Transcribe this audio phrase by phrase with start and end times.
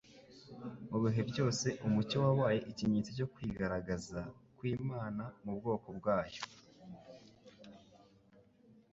[0.89, 4.25] Mu bihe byose umucyo wabaye ikimenyetso cyo kwigaragaza'
[4.57, 6.41] kw'Imana mu bwoko bwayo.